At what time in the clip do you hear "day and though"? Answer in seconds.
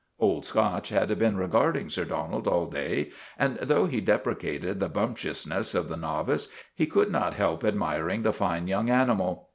2.65-3.85